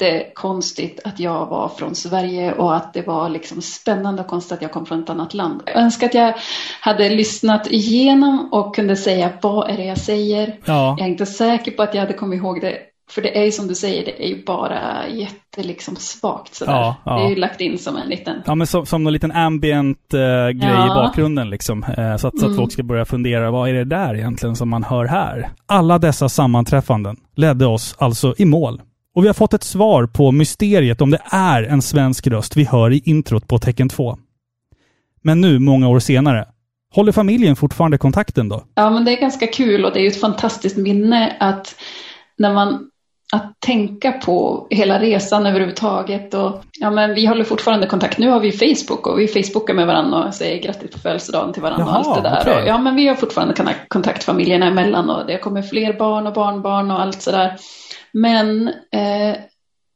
[0.00, 4.62] jättekonstigt att jag var från Sverige och att det var liksom spännande och konstigt att
[4.62, 5.62] jag kom från ett annat land.
[5.66, 6.34] Jag önskar att jag
[6.80, 10.56] hade lyssnat igenom och kunde säga vad är det jag säger.
[10.64, 10.96] Ja.
[10.98, 12.76] Jag är inte säker på att jag hade kommit ihåg det.
[13.10, 16.72] För det är ju som du säger, det är ju bara jätte liksom svagt sådär.
[16.72, 17.18] Ja, ja.
[17.18, 18.42] Det är ju lagt in som en liten...
[18.46, 20.84] Ja, men som, som någon liten ambient eh, grej Ja.
[20.86, 21.82] i bakgrunden liksom.
[21.84, 22.56] Eh, så att, så att Mm.
[22.56, 25.48] folk ska börja fundera, vad är det där egentligen som man hör här?
[25.66, 28.82] Alla dessa sammanträffanden ledde oss alltså i mål.
[29.14, 32.64] Och vi har fått ett svar på mysteriet om det är en svensk röst vi
[32.64, 34.18] hör i introt på Tecken 2.
[35.22, 36.44] Men nu, många år senare,
[36.94, 38.64] håller familjen fortfarande kontakten då?
[38.74, 41.74] Ja, men det är ganska kul och det är ju ett fantastiskt minne att
[42.38, 42.90] när man
[43.32, 46.34] att tänka på hela resan överhuvudtaget.
[46.34, 48.18] Och, ja, men vi håller fortfarande kontakt.
[48.18, 51.62] Nu har vi Facebook och vi Facebookar med varandra och säger grattis på födelsedagen till
[51.62, 52.62] varandra Jaha, och allt det där.
[52.62, 53.54] Och, ja, men vi har fortfarande
[53.88, 57.56] kontakt- familjerna emellan och det kommer fler barn och barnbarn och allt sådär.
[58.12, 59.36] Men eh,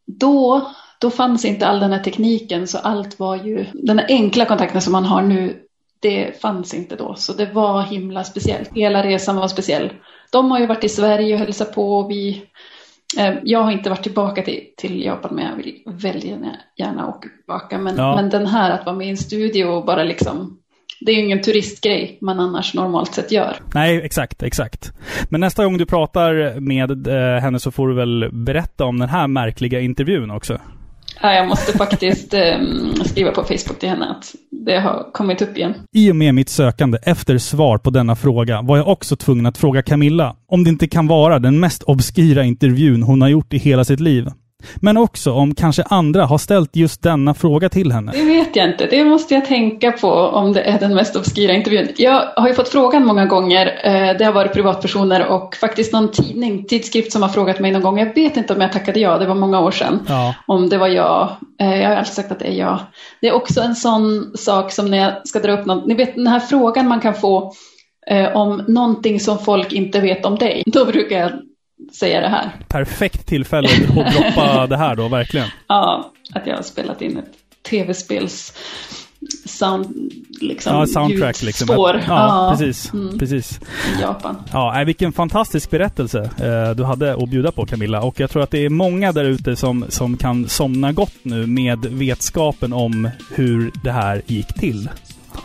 [0.07, 4.45] då, då fanns inte all den här tekniken så allt var ju, den här enkla
[4.45, 5.57] kontakten som man har nu,
[6.01, 7.15] det fanns inte då.
[7.15, 8.71] Så det var himla speciellt.
[8.75, 9.93] Hela resan var speciell.
[10.33, 12.43] De har ju varit i Sverige och hälsat på och vi
[13.43, 17.29] jag har inte varit tillbaka till, till Japan men jag vill väldigt gärna, gärna åka
[17.29, 17.79] tillbaka.
[17.79, 18.17] Men, Ja.
[18.17, 20.59] men den här att vara med i en studio och bara liksom,
[21.01, 23.57] det är ju ingen turistgrej man annars normalt sett gör.
[23.75, 24.93] Nej, exakt, exakt.
[25.29, 29.09] Men nästa gång du pratar med eh, henne så får du väl berätta om den
[29.09, 30.59] här märkliga intervjun också.
[31.23, 32.59] Ja, jag måste faktiskt eh,
[33.05, 35.75] skriva på Facebook till henne att det har kommit upp igen.
[35.93, 39.59] I och med mitt sökande efter svar på denna fråga var jag också tvungen att
[39.59, 43.59] fråga Camilla om det inte kan vara den mest obskyra intervjun hon har gjort i
[43.59, 44.29] hela sitt liv.
[44.77, 48.13] Men också om kanske andra har ställt just denna fråga till henne.
[48.13, 48.87] Det vet jag inte.
[48.87, 51.89] Det måste jag tänka på om det är den mest obskyra intervjun.
[51.97, 53.67] Jag har ju fått frågan många gånger.
[53.85, 57.83] eh, Det har varit privatpersoner och faktiskt någon tidning, tidskrift som har frågat mig någon
[57.83, 57.99] gång.
[57.99, 60.01] Jag vet inte om jag tackade ja, det var många år sedan.
[60.09, 60.35] Ja.
[60.47, 61.29] Om det var jag.
[61.61, 62.79] Eh, Jag har alltid sagt att det är jag.
[63.21, 65.87] Det är också en sån sak som när jag ska dra upp något.
[65.87, 67.53] Ni vet den här frågan man kan få
[68.11, 70.63] eh, om någonting som folk inte vet om dig.
[70.67, 71.31] Då brukar jag
[71.93, 72.51] säga det här.
[72.69, 75.49] Perfekt tillfälle att droppa det här då, verkligen.
[75.67, 77.33] Ja, att jag har spelat in ett
[77.71, 78.53] tv-spels
[79.45, 81.67] sound, liksom, Ja, soundtrack liksom.
[81.67, 82.03] ljudspår.
[82.09, 82.93] Ja, precis.
[82.93, 83.61] mm, precis.
[83.99, 84.37] i Japan.
[84.53, 88.03] Ja, nej, vilken fantastisk berättelse eh, du hade att bjuda på Camilla.
[88.03, 91.47] Och jag tror att det är många där ute som, som kan somna gott nu
[91.47, 94.89] med vetskapen om hur det här gick till.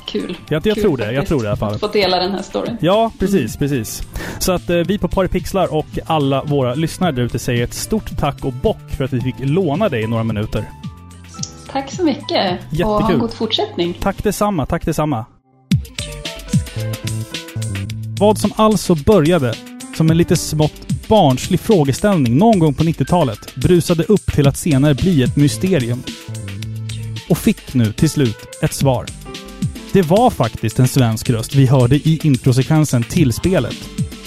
[0.06, 0.38] Kul.
[0.50, 1.80] Jag, jag Kul tror det, jag tror det i alla fall.
[1.80, 2.78] Få dela den här storyn.
[2.82, 4.04] Ja, precis, precis.
[4.40, 8.18] Så att eh, vi på Paripixlar och alla våra lyssnare där ute säger ett stort
[8.18, 10.66] tack och bock för att vi fick låna dig i några minuter.
[11.72, 12.60] Tack så mycket.
[12.72, 13.14] Och ha Jättekul.
[13.14, 13.98] en god fortsättning.
[14.02, 15.26] Tack detsamma, tack detsamma.
[18.20, 19.54] Vad som alltså började
[19.96, 24.94] som en lite smått barnslig frågeställning någon gång på 90-talet brusade upp till att senare
[24.94, 26.04] bli ett mysterium.
[27.30, 29.06] Och fick nu till slut ett svar.
[29.96, 33.76] Det var faktiskt en svensk röst vi hörde i introsekvensen till spelet.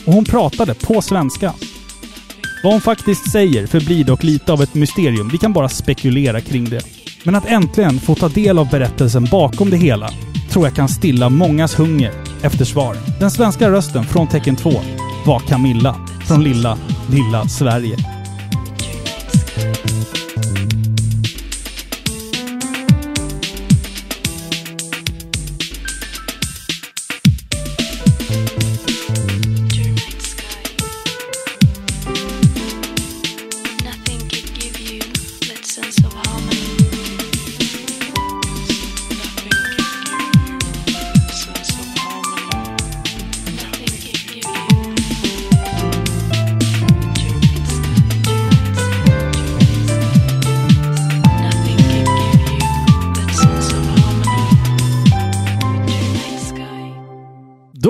[0.04, 1.54] Och hon pratade på svenska.
[2.64, 5.28] Vad hon faktiskt säger förblir dock lite av ett mysterium.
[5.28, 6.80] Vi kan bara spekulera kring det.
[7.24, 10.10] Men att äntligen få ta del av berättelsen bakom det hela
[10.50, 12.96] tror jag kan stilla mångas hunger efter svar.
[13.20, 14.70] Den svenska rösten från tecken 2
[15.26, 16.78] var Camilla från lilla,
[17.10, 18.17] lilla Sverige.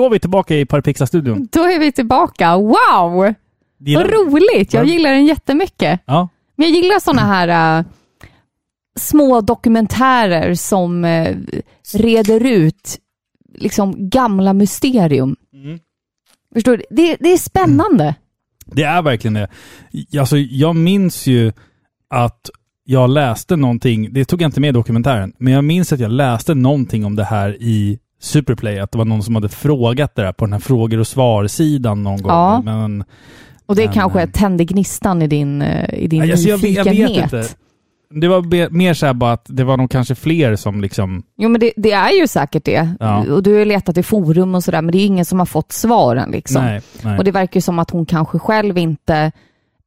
[0.09, 1.47] Är vi tillbaka i Parapixlar-studion.
[1.51, 2.55] Då är vi tillbaka.
[2.57, 3.33] Wow!
[3.79, 4.73] Gillar Vad roligt!
[4.73, 4.91] Jag Ja.
[4.91, 5.99] gillar den jättemycket.
[6.05, 6.29] Ja.
[6.55, 7.85] Men jag gillar sådana här äh,
[8.99, 11.35] små dokumentärer som äh,
[11.93, 12.97] reder ut
[13.57, 15.35] liksom gamla mysterium.
[15.53, 15.79] Mm.
[16.53, 16.83] Förstår du?
[16.89, 18.15] Det, det är spännande.
[18.65, 19.47] Det är verkligen det.
[20.19, 21.51] Alltså, jag minns ju
[22.09, 22.49] att
[22.83, 26.11] jag läste någonting, det tog jag inte med i dokumentären, men jag minns att jag
[26.11, 30.21] läste någonting om det här i Superplay, att det var någon som hade frågat det
[30.21, 32.31] där på den här frågor och svar-sidan någon gång.
[32.31, 32.61] Ja.
[32.65, 33.03] Men,
[33.65, 36.75] Och det Men, kanske eh, tände gnistan i din, äh, i din alltså, jag, vet-
[36.75, 37.33] jag nyfikenhet.
[37.33, 37.53] vet inte.
[38.11, 41.23] Det var mer så här bara att det var nog kanske fler som liksom...
[41.37, 42.89] Jo men det, det är ju säkert det.
[42.99, 43.33] Ja.
[43.33, 45.71] Och du har letat i forum och sådär, men det är ingen som har fått
[45.71, 46.63] svaren liksom.
[46.63, 47.17] Nej, nej.
[47.17, 49.15] Och det verkar ju som att hon kanske själv inte,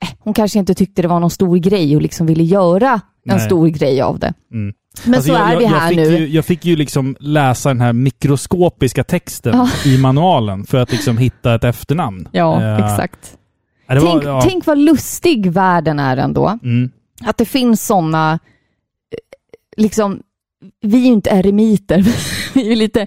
[0.03, 3.37] eh, hon kanske inte tyckte det var någon stor grej och liksom ville göra en
[3.37, 3.41] Nej.
[3.41, 4.35] stor grej av det.
[4.53, 4.75] Mm.
[5.05, 6.05] Men Alltså, så jag, är jag, vi jag här fick nu.
[6.19, 9.91] Ju, jag fick ju liksom läsa den här mikroskopiska texten Ja.
[9.91, 12.29] i manualen för att liksom hitta ett efternamn.
[12.33, 13.37] Ja, Eh, exakt.
[13.87, 14.43] ja, det var- tänk, ja.
[14.49, 16.59] tänk vad lustig världen är ändå.
[16.63, 16.91] Mm.
[17.25, 18.39] Att det finns sådana,
[19.77, 20.21] liksom,
[20.81, 21.99] vi är ju inte eremiter,
[22.55, 23.07] vi är ju lite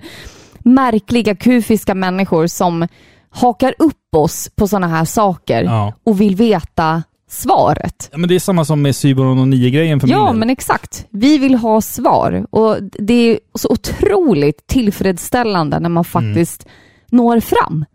[0.59, 2.87] märkliga, kufiska människor som
[3.29, 5.93] hakar upp oss på sådana här saker Ja.
[6.03, 8.09] och vill veta svaret.
[8.11, 11.07] Ja, men det är samma som med Cyberon och 9-grejen för Ja, men exakt.
[11.09, 16.67] Vi vill ha svar och det är så otroligt tillfredsställande när man faktiskt
[17.11, 17.85] når fram.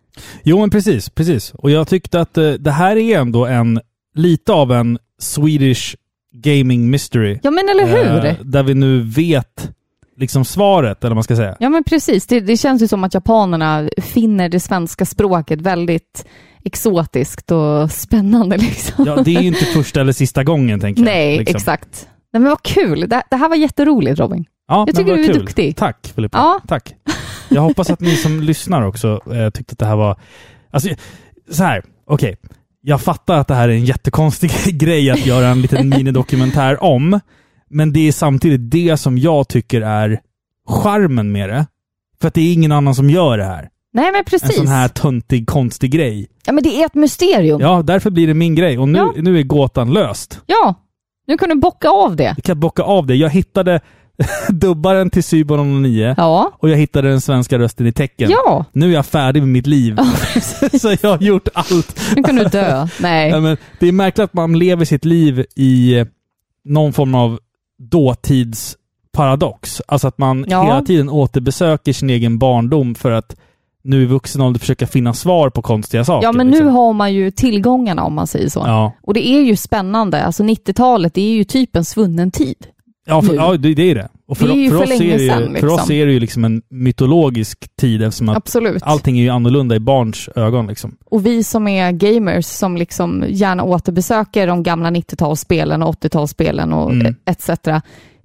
[0.42, 1.52] Jo, men precis, precis.
[1.54, 3.80] Och jag tyckte att eh, det här är ändå en,
[4.14, 5.96] lite av en Swedish
[6.34, 7.38] gaming mystery.
[7.42, 8.24] Ja, men eller hur?
[8.24, 9.70] Eh, där vi nu vet
[10.16, 11.56] liksom svaret, eller vad man ska säga.
[11.60, 12.26] Ja, men precis.
[12.26, 16.26] Det, det känns ju som att japanerna finner det svenska språket väldigt
[16.64, 18.56] exotiskt och spännande.
[18.60, 19.06] Liksom.
[19.06, 21.04] Ja, det är ju inte första eller sista gången, tänker jag.
[21.06, 21.56] Nej, liksom.
[21.56, 22.08] exakt.
[22.32, 23.00] Nej, men vad kul.
[23.08, 24.44] Det, det här var jätteroligt, Robin.
[24.68, 25.38] Ja, Jag tycker du är kul.
[25.38, 25.76] duktig.
[25.76, 26.38] Tack, Filippa.
[26.38, 26.60] Ja.
[26.68, 26.94] Tack.
[27.48, 30.16] Jag hoppas att ni som lyssnar också eh, tyckte att det här var...
[30.70, 30.88] Alltså,
[31.50, 32.36] så här, okej.
[32.82, 37.20] Jag fattar att det här är en jättekonstig grej att göra en liten minidokumentär om.
[37.70, 40.20] Men det är samtidigt det som jag tycker är
[40.68, 41.66] charmen med det.
[42.20, 43.68] För att det är ingen annan som gör det här.
[43.92, 44.56] Nej, men En precis.
[44.56, 46.26] sån här töntig, konstig grej.
[46.46, 47.60] Ja, men det är ett mysterium.
[47.60, 48.78] Ja, därför blir det min grej.
[48.78, 49.12] Och nu, Ja.
[49.16, 50.40] nu är gåtan löst.
[50.46, 50.74] Ja.
[51.26, 52.34] Nu kan du bocka av det.
[52.36, 53.14] Jag kan bocka av det.
[53.14, 53.80] Jag hittade
[54.48, 56.52] dubbaren till Cyborg 09 Ja.
[56.58, 58.30] och jag hittade den svenska rösten i tecken.
[58.30, 59.96] Ja, Nu är jag färdig med mitt liv.
[60.80, 62.00] så jag har gjort allt.
[62.16, 62.88] nu kan du dö.
[63.00, 63.30] Nej.
[63.30, 66.04] Ja, men det är märkligt att man lever sitt liv i
[66.64, 67.38] någon form av
[67.78, 69.82] dåtidsparadox.
[69.88, 70.62] Alltså att man Ja.
[70.64, 73.36] hela tiden återbesöker sin egen barndom för att
[73.82, 76.26] nu i vuxen ålder försöka finna svar på konstiga saker.
[76.26, 76.68] Ja, men nu liksom.
[76.68, 78.60] har man ju tillgångarna om man säger så.
[78.66, 80.24] Ja, Och det är ju spännande.
[80.24, 82.56] Alltså 90-talet, det är ju typ en svunnen tid.
[83.06, 84.08] ja, för, ja det, det är det.
[84.28, 85.76] Och för, Det är ju för, för oss länge är det ju, sedan, för oss
[85.78, 85.96] liksom.
[85.96, 88.82] är det ju liksom en mytologisk tid eftersom att Absolut.
[88.82, 90.66] allting är ju annorlunda i barns ögon.
[90.66, 90.96] Liksom.
[91.10, 96.90] Och vi som är gamers som liksom gärna återbesöker de gamla 90-talsspelen och 80-talsspelen och
[96.92, 97.14] Mm.
[97.26, 97.50] etc.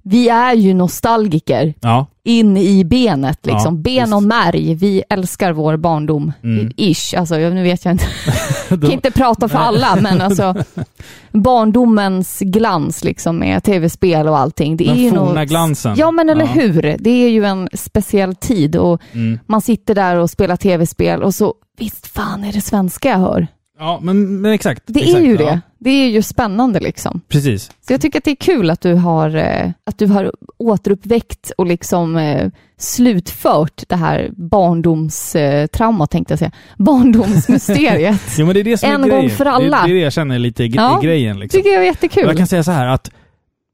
[0.08, 3.74] Vi är ju nostalgiker Ja, in i benet liksom.
[3.74, 4.74] Ja, ben och märg.
[4.74, 6.32] Vi älskar vår barndom.
[6.42, 6.72] Mm.
[6.76, 8.04] Ish, alltså jag- nu vet jag inte.
[8.68, 10.54] Då- kan inte prata för alla, men alltså
[11.32, 14.76] barndomens glans liksom med tv-spel och allting.
[14.76, 15.48] Det Den är ju forna nog...
[15.48, 15.94] glansen.
[15.98, 16.62] Ja, men eller Ja.
[16.62, 16.96] hur?
[16.98, 19.38] Det är ju en speciell tid och mm.
[19.46, 23.46] man sitter där och spelar tv-spel och så, visst fan är det svenska jag hör?
[23.78, 24.82] Ja men, men exakt.
[24.86, 25.38] Det exakt, är ju ja.
[25.38, 25.60] det.
[25.78, 27.20] Det är ju spännande liksom.
[27.28, 27.70] Precis.
[27.86, 31.52] Så jag tycker att det är kul att du har, eh, att du har återuppväckt
[31.58, 36.50] och liksom eh, slutfört det här barndomstrauma, tänkte jag säga.
[36.78, 38.20] Barndomsmysteriet.
[38.38, 39.82] Jo, men det är det som En är gång för alla.
[39.86, 41.38] Det, är det jag känner lite i, Ja, grejen.
[41.38, 41.58] Liksom.
[41.58, 42.24] tycker jag är Och jättekul.
[42.26, 43.10] Jag kan säga så här att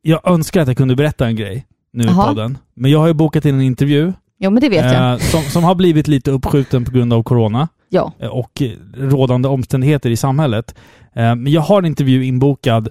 [0.03, 2.25] jag önskar att jag kunde berätta en grej nu Jaha.
[2.25, 2.59] i podden.
[2.75, 5.13] Men jag har ju bokat in en intervju Jo, men det vet jag.
[5.13, 8.13] eh, som, som har blivit lite uppskjuten på grund av corona Ja.
[8.19, 8.63] eh, och
[8.97, 10.75] rådande omständigheter i samhället.
[11.15, 12.89] Eh, men jag har en intervju inbokad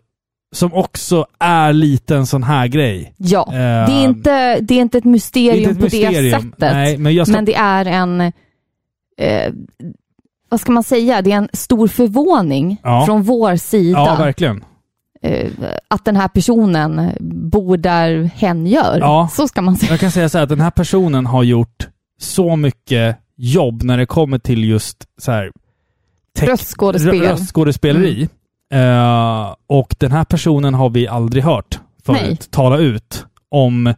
[0.55, 3.13] som också är lite en sån här grej.
[3.17, 3.45] Ja.
[3.47, 6.41] Eh, Det är, inte, det är inte ett det mysterium inte ett på det mysterium.
[6.41, 6.73] sättet.
[6.73, 7.35] Nej, men ska...
[7.35, 9.53] Men det är en, eh,
[10.49, 13.03] vad ska man säga, det är en stor förvåning Ja.
[13.05, 13.99] från vår sida.
[13.99, 14.63] ja, verkligen.
[15.87, 17.11] att den här personen
[17.51, 18.97] bor där hen gör.
[18.99, 19.29] Ja.
[19.31, 19.91] Så ska man säga.
[19.91, 21.87] Jag kan säga så här att den här personen har gjort
[22.19, 25.51] så mycket jobb när det kommer till just så här
[26.39, 27.13] tech- Röstskådespel.
[27.21, 28.29] rö- röstskådespeleri.
[28.73, 32.37] Eh, och den här personen har vi aldrig hört förut Nej.
[32.49, 33.93] tala ut om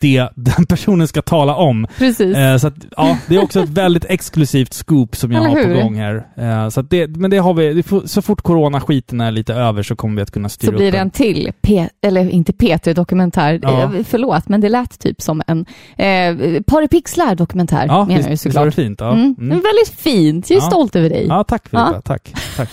[0.00, 1.86] det den personen ska tala om.
[1.98, 2.36] Precis.
[2.36, 5.62] Eh, så att, ja, det är också ett väldigt exklusivt scoop som jag Eller har
[5.62, 5.82] på hur?
[5.82, 6.26] gång här.
[6.36, 9.96] Eh, så att det, men det har vi, så fort corona-skiten är lite över så
[9.96, 13.60] kommer vi att kunna styra så blir upp det en till, P- eller inte P3-dokumentär,
[13.62, 13.82] Ja.
[13.82, 15.60] eh, förlåt, men det lät typ som en
[15.96, 18.86] eh, Par Pixlar-dokumentär, Ja, menar jag ju visst, visst var det såklart.
[18.86, 19.00] fint?
[19.00, 19.12] Ja.
[19.12, 19.34] Mm.
[19.38, 19.48] Mm.
[19.48, 20.66] Väldigt fint, jag är Ja.
[20.66, 21.26] stolt över dig.
[21.28, 22.00] Ja, tack Filippa.
[22.04, 22.34] Tack.
[22.56, 22.68] tack.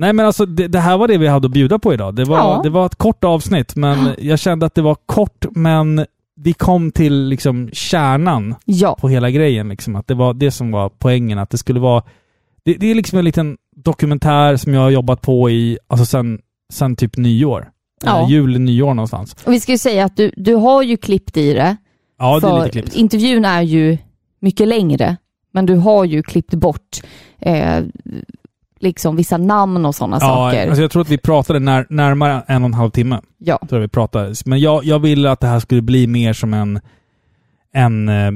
[0.00, 2.14] Nej men alltså det, det här var det vi hade att bjuda på idag.
[2.14, 2.60] Det var, Ja.
[2.62, 6.92] det var ett kort avsnitt, men jag kände att det var kort, men vi kom
[6.92, 9.68] till liksom kärnan Ja, på hela grejen.
[9.68, 11.38] Liksom, att det var det som var poängen.
[11.38, 12.02] Att det skulle vara...
[12.64, 16.38] Det, det är liksom en liten dokumentär som jag har jobbat på i, alltså sen,
[16.72, 17.70] sen typ nyår.
[18.04, 18.22] Ja.
[18.24, 19.36] Eh, jul, nyår någonstans.
[19.46, 21.76] och vi ska ju säga att du, du har ju klippt i det,
[22.18, 22.96] Ja, det är lite klippt.
[22.96, 23.98] intervjun är ju
[24.40, 25.16] mycket längre,
[25.52, 27.00] men du har ju klippt bort
[27.38, 27.78] eh,
[28.80, 30.66] liksom vissa namn och sådana Ja, saker.
[30.66, 33.20] alltså jag tror att vi pratade när, närmare en och en halv timme.
[33.38, 33.58] ja.
[33.68, 34.34] tror jag vi pratade.
[34.44, 36.80] Men jag, jag ville att det här skulle bli mer som en,
[37.74, 38.30] en eh,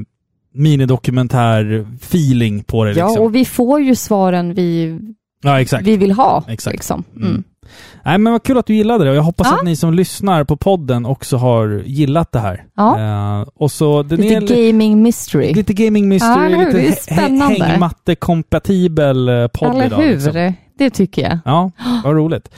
[0.53, 2.91] minidokumentär-feeling på det.
[2.91, 3.23] ja, Liksom.
[3.25, 4.99] och vi får ju svaren vi,
[5.41, 6.43] ja, vi vill ha.
[6.47, 6.73] Exakt.
[6.73, 7.03] Liksom.
[7.15, 7.27] Mm.
[7.29, 7.43] Mm.
[8.05, 9.57] Nej, men vad kul att du gillade det och jag hoppas Ja.
[9.57, 12.63] att ni som lyssnar på podden också har gillat det här.
[12.75, 12.99] Ja.
[13.41, 15.53] Eh, och så den Lite är gaming mystery.
[15.53, 17.65] lite gaming mystery, Ja, eller lite spännande.
[17.65, 19.97] hängmatte-kompatibel eh, podd Eller idag.
[19.97, 20.13] hur?
[20.13, 20.53] liksom.
[20.77, 21.37] Det tycker jag.
[21.45, 21.71] Ja,
[22.03, 22.49] vad roligt.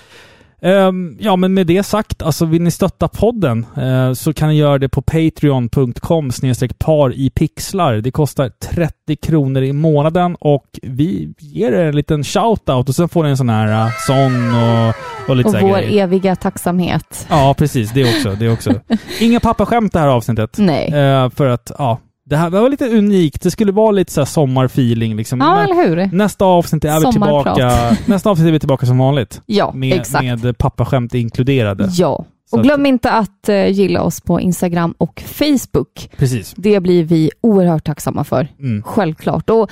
[0.62, 4.55] Ehm, ja, men med det sagt, alltså vill ni stötta podden eh, så kan ni
[4.55, 6.32] göra det på patreon.com
[6.78, 7.93] par i pixlar.
[7.93, 13.10] Det kostar 30 kronor i månaden och vi ger er en liten shout-out och sen
[13.10, 14.93] får ni en sån här uh, sång och,
[15.30, 16.03] och lite Och så vår grejer.
[16.03, 17.28] eviga tacksamhet.
[17.30, 17.91] Ja, precis.
[17.91, 18.36] Det också.
[18.39, 18.74] Det också.
[19.20, 20.58] Inga pappaskämt det här avsnittet.
[20.58, 20.88] Nej.
[20.93, 21.99] Eh, för att, ja,
[22.30, 23.41] det här var lite unikt.
[23.41, 25.39] Det skulle vara lite så sommarfeeling liksom.
[25.41, 26.09] Ja, eller hur?
[26.13, 27.95] nästa avsnitt är vi tillbaka.
[28.05, 29.41] Nästa avsnitt är vi tillbaka som vanligt.
[29.45, 30.23] Ja, Med, exakt.
[30.43, 31.89] med pappaskämt inkluderade.
[31.91, 32.25] Ja.
[32.49, 36.09] Så Och att- glöm inte att eh, gilla oss på Instagram och Facebook.
[36.17, 36.53] Precis.
[36.57, 38.47] Det blir vi oerhört tacksamma för.
[38.59, 38.84] Mm.
[38.84, 39.49] Självklart.
[39.49, 39.71] Och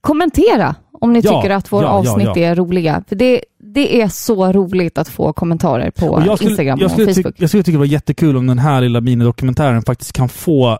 [0.00, 2.38] kommentera om ni Ja, tycker att våra ja, avsnitt ja.
[2.38, 3.02] är roliga.
[3.08, 3.40] För det,
[3.74, 7.06] det är så roligt att få kommentarer på Och jag, skulle, Instagram jag, och skulle
[7.14, 7.26] Facebook.
[7.26, 10.78] tycka, jag skulle tycka det var jättekul om den här lilla minidokumentären faktiskt kan få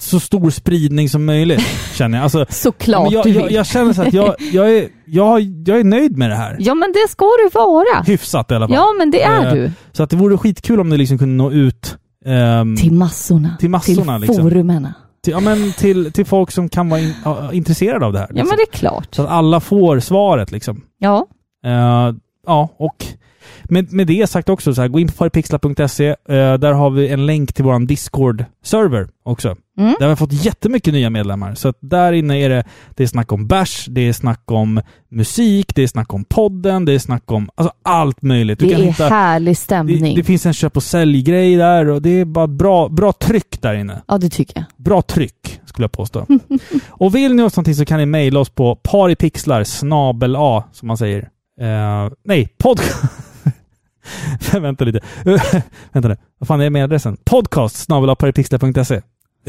[0.00, 1.60] så stor spridning som möjligt,
[1.94, 2.22] känner jag.
[2.22, 5.84] Alltså, Såklart jag, du jag, jag känner så att jag, jag, är, jag, jag är
[5.84, 6.56] nöjd med det här.
[6.60, 8.02] Ja, men det ska du vara.
[8.06, 8.74] Hyfsat i alla fall.
[8.74, 9.72] Ja, men det är Eh, du.
[9.92, 11.96] Så att det vore skitkul om det liksom kunde nå ut
[12.26, 13.56] ehm, Till massorna.
[13.60, 14.50] till massorna, Till liksom.
[14.50, 14.94] forumerna.
[15.24, 18.26] till, ja, men till, till folk som kan vara in, ja, intresserade av det här.
[18.30, 18.48] Ja, Liksom.
[18.48, 19.14] men det är klart.
[19.14, 20.82] Så att alla får svaret liksom.
[20.98, 21.26] Ja,
[21.66, 22.14] Eh,
[22.46, 23.06] ja, och
[23.64, 26.08] med, med det sagt också, så här, gå in på paripixlar.se.
[26.08, 26.14] Eh,
[26.54, 29.56] där har vi en länk till vår Discord-server också.
[29.78, 29.94] Mm.
[29.98, 31.54] Där har vi fått jättemycket nya medlemmar.
[31.54, 32.64] Så där inne är det,
[32.96, 34.80] det är snack om bärs, det är snack om
[35.10, 38.58] musik, det är snack om podden, det är snack om alltså allt möjligt.
[38.58, 40.14] Du Det är hitta, härlig det, stämning.
[40.16, 43.74] det finns en köp och sälj-grej där och det är bara bra, bra tryck där
[43.74, 44.02] inne.
[44.08, 44.84] Ja, det tycker jag.
[44.84, 46.26] Bra tryck, skulle jag påstå.
[46.88, 50.88] och vill ni oss någonting så kan ni mejla oss på paripixlar snabel A, som
[50.88, 51.28] man säger.
[51.60, 53.02] Eh, nej, podcast...
[54.60, 55.00] Vänta lite.
[55.92, 56.16] Vänta nu.
[56.38, 57.16] Vad fan är mejladressen?
[57.24, 59.02] Podcast snabel paripixlar.se.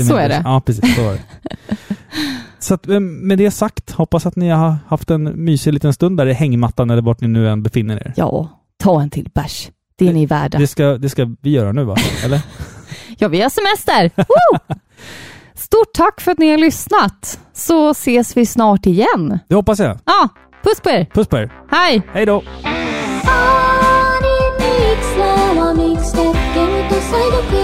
[0.07, 0.41] Så är det.
[0.45, 0.95] Ja, precis.
[0.95, 1.21] Så är det.
[2.59, 6.17] Så att, eh, med det sagt, hoppas att ni har haft en mysig liten stund
[6.17, 8.13] där i hängmattan eller vart ni nu än befinner er.
[8.15, 9.69] Ja, ta en till bärs.
[9.95, 10.57] Det är ni värda.
[10.57, 11.95] Det ska, det ska vi göra nu va?
[12.25, 12.41] Eller?
[13.17, 14.11] Ja, vi har semester!
[14.15, 14.75] Woo!
[15.55, 19.39] Stort tack för att ni har lyssnat, så ses vi snart igen.
[19.47, 19.99] Det hoppas jag.
[20.05, 20.29] Ja,
[20.63, 21.05] puss på er!
[21.13, 21.53] Puss på er.
[21.71, 22.01] Hej!
[22.13, 22.43] Hej då!
[27.11, 27.60] 会不会？